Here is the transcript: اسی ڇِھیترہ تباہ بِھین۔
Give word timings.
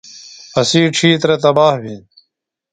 اسی 0.59 0.81
ڇِھیترہ 0.95 1.35
تباہ 1.43 1.75
بِھین۔ 1.81 2.01